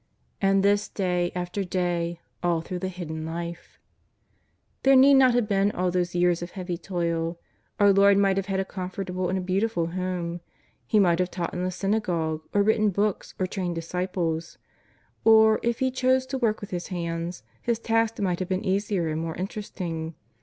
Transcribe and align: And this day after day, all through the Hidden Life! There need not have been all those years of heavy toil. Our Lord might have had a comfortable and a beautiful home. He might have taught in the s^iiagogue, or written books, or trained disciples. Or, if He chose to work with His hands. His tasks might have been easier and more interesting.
And 0.41 0.63
this 0.63 0.89
day 0.89 1.31
after 1.35 1.63
day, 1.63 2.21
all 2.41 2.61
through 2.61 2.79
the 2.79 2.87
Hidden 2.87 3.23
Life! 3.23 3.77
There 4.81 4.95
need 4.95 5.13
not 5.13 5.35
have 5.35 5.47
been 5.47 5.69
all 5.73 5.91
those 5.91 6.15
years 6.15 6.41
of 6.41 6.49
heavy 6.53 6.75
toil. 6.75 7.39
Our 7.79 7.93
Lord 7.93 8.17
might 8.17 8.35
have 8.37 8.47
had 8.47 8.59
a 8.59 8.65
comfortable 8.65 9.29
and 9.29 9.37
a 9.37 9.41
beautiful 9.43 9.85
home. 9.91 10.41
He 10.87 10.97
might 10.99 11.19
have 11.19 11.29
taught 11.29 11.53
in 11.53 11.61
the 11.61 11.69
s^iiagogue, 11.69 12.41
or 12.51 12.63
written 12.63 12.89
books, 12.89 13.35
or 13.37 13.45
trained 13.45 13.75
disciples. 13.75 14.57
Or, 15.23 15.59
if 15.61 15.77
He 15.77 15.91
chose 15.91 16.25
to 16.25 16.39
work 16.39 16.61
with 16.61 16.71
His 16.71 16.87
hands. 16.87 17.43
His 17.61 17.77
tasks 17.77 18.19
might 18.19 18.39
have 18.39 18.49
been 18.49 18.65
easier 18.65 19.07
and 19.09 19.21
more 19.21 19.35
interesting. 19.35 20.15